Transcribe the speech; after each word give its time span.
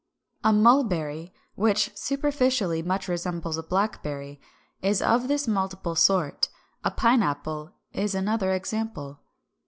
A 0.43 0.51
mulberry 0.51 1.25
(Fig. 1.25 1.33
408, 1.57 1.61
which 1.61 1.91
superficially 1.95 2.81
much 2.81 3.07
resembles 3.07 3.55
a 3.57 3.61
blackberry) 3.61 4.41
is 4.81 4.99
of 4.99 5.27
this 5.27 5.47
multiple 5.47 5.93
sort. 5.93 6.49
A 6.83 6.89
pine 6.89 7.21
apple 7.21 7.73
is 7.93 8.15
another 8.15 8.51
example. 8.51 9.19